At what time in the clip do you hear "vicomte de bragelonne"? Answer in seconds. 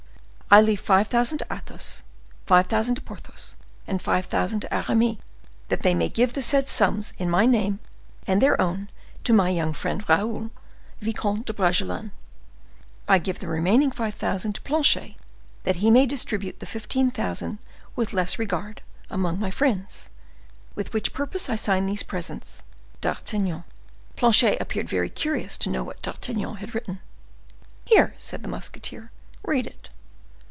10.99-12.11